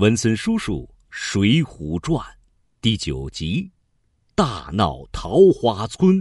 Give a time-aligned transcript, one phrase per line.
[0.00, 2.26] 文森叔叔《水浒传》
[2.80, 3.64] 第九集
[4.34, 6.16] 《大闹桃花村》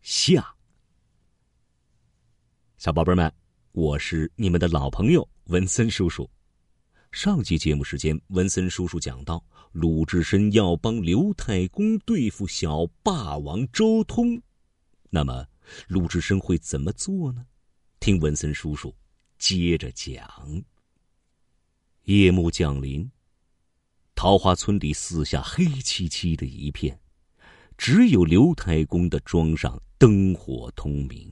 [0.00, 0.54] 下。
[2.78, 3.30] 小宝贝们，
[3.72, 6.26] 我是你们的老朋友文森叔叔。
[7.12, 14.40] 上集节目时间，文森叔叔讲到，鲁智深要帮刘太公对付小霸王周通，
[15.10, 15.46] 那么
[15.88, 17.44] 鲁智深会怎么做呢？
[18.00, 18.96] 听文森叔叔
[19.36, 20.64] 接着讲。
[22.04, 23.08] 夜幕降临，
[24.14, 26.98] 桃花村里四下黑漆漆的一片，
[27.76, 31.30] 只有刘太公的庄上灯火通明，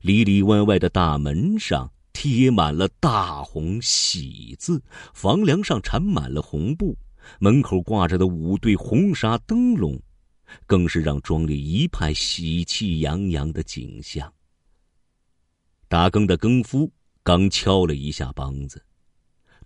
[0.00, 4.82] 里里外外的大门上贴满了大红喜字，
[5.12, 6.96] 房梁上缠满了红布，
[7.38, 10.00] 门口挂着的五对红纱灯笼，
[10.64, 14.32] 更是让庄里一派喜气洋洋的景象。
[15.88, 16.90] 打更的更夫
[17.22, 18.82] 刚敲了一下梆子。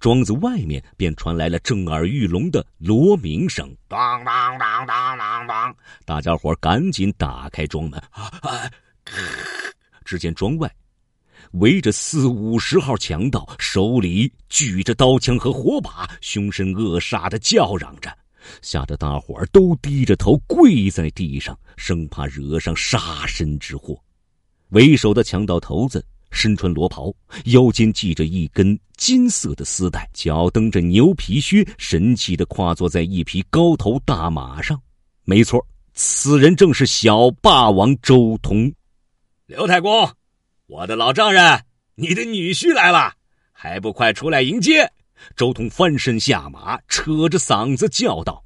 [0.01, 5.77] 庄子外面便传来了震耳欲聋的锣鸣声，当当当当当当！
[6.04, 8.01] 大家伙赶紧打开庄门。
[8.10, 8.30] 啊！
[10.04, 10.73] 只见庄外
[11.52, 18.16] 围着四五十号强盗，手里举着刀枪和火把，凶神恶煞的叫嚷着，
[18.63, 24.01] 吓得大伙儿都低着头跪在地上，生怕惹上杀身之祸。
[24.69, 26.04] 为首的强盗头子。
[26.30, 27.12] 身穿罗袍，
[27.46, 34.80] 腰间系着一根金色的丝带，脚蹬着牛皮靴，神气的跨坐在一匹高头大马上。
[35.24, 38.73] 没错，此人正是小霸王周通。
[39.46, 40.10] 刘太公，
[40.66, 43.15] 我的老丈人，你的女婿来了，
[43.52, 44.90] 还不快出来迎接？
[45.35, 48.45] 周通翻身下马，扯着嗓子叫道。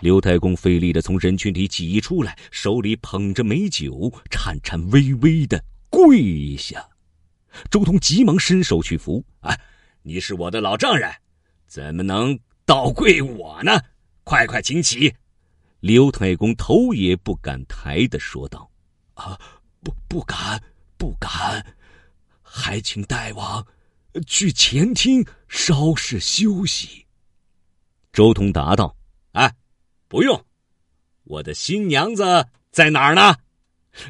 [0.00, 6.88] 刘太公费力的从人群里挤出来，手里捧着美酒，颤颤巍巍的跪下。
[7.70, 9.56] 周通急忙伸手去扶，啊，
[10.02, 11.12] 你是我的老丈人，
[11.66, 13.80] 怎么能倒跪我呢？
[14.24, 15.14] 快快请起！
[15.80, 18.70] 刘太公头也不敢抬的说道
[19.14, 19.38] ：“啊，
[19.82, 20.62] 不，不敢，
[20.96, 21.64] 不敢，
[22.42, 23.64] 还请大王
[24.26, 27.06] 去前厅稍事休息。”
[28.12, 28.96] 周通答道
[29.32, 29.54] ：“哎，
[30.08, 30.44] 不用，
[31.24, 33.34] 我的新娘子在哪儿呢？”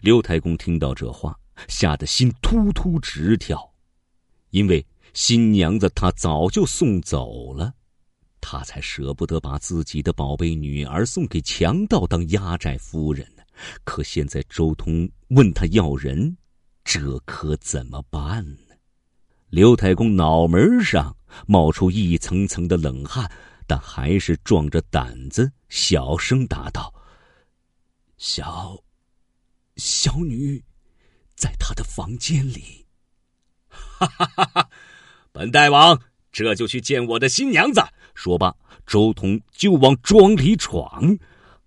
[0.03, 1.39] 刘太公听到这话。
[1.67, 3.73] 吓得心突突直跳，
[4.51, 7.75] 因为新娘子他早就送走了，
[8.41, 13.43] 他才舍不得把自己的宝贝女儿送给强盗当压寨夫人呢。
[13.83, 16.37] 可现在周通问他要人，
[16.85, 18.77] 这可怎么办呢？
[19.51, 23.29] 刘太公脑门上冒出一层层的冷汗，
[23.67, 26.95] 但还是壮着胆子小声答道
[28.17, 28.81] ：“小，
[29.77, 30.63] 小女。”
[31.39, 32.85] 在他的房间里，
[33.69, 34.69] 哈哈哈哈！
[35.31, 35.97] 本大王
[36.33, 37.81] 这就去见我的新娘子。
[38.17, 38.53] 说罢，
[38.85, 41.17] 周通就往庄里闯，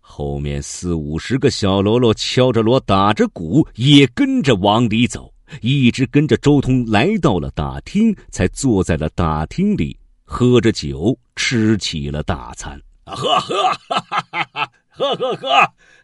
[0.02, 12.78] 后面四五十个小喽啰敲着锣打着鼓，也跟着往里走，一直跟着周通来到了大厅，才坐在了大厅里，喝着酒，吃起了大餐。
[13.06, 14.72] 啊喝喝，哈哈哈哈！
[14.90, 15.48] 喝喝喝，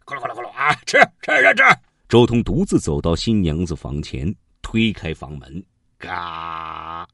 [0.05, 0.73] 咕噜咕噜咕噜啊！
[0.85, 1.86] 吃吃吃吃。
[2.07, 5.61] 周通独自走到新娘子房前，推开房门，
[5.97, 7.05] 嘎，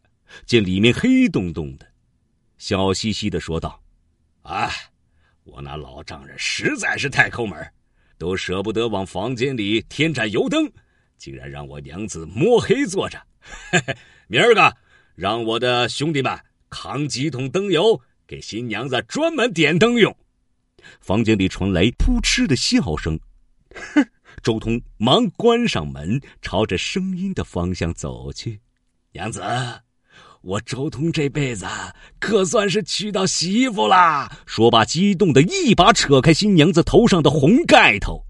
[0.46, 1.88] 见里面黑洞洞的，
[2.59, 3.81] 笑嘻嘻的说道
[4.44, 4.70] ：“啊，
[5.46, 7.68] 我那老丈人实在是太抠门，
[8.20, 10.72] 都舍不得往房间里添盏油灯，
[11.18, 13.20] 竟然让我娘子摸黑坐着。
[13.72, 14.78] 嘿嘿，明儿个
[15.16, 16.40] 让我的兄弟们
[16.70, 20.16] 扛几桶灯油给新娘子专门点灯用。”
[21.02, 23.20] 房间里传来扑哧的笑声，
[23.74, 24.08] 哼。
[24.44, 28.59] 周通忙关上门，朝着声音的方向走去。
[29.14, 29.42] 娘子，
[30.42, 31.66] 我周通这辈子
[32.20, 34.30] 可算是娶到媳妇啦！
[34.46, 38.22] 说罢，激动的一把扯开新娘子头上的红盖头。